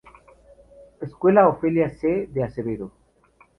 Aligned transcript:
Escuela 0.99 1.47
Ofelia 1.47 1.87
C. 1.91 2.25
de 2.25 2.43
Acevedo. 2.43 2.91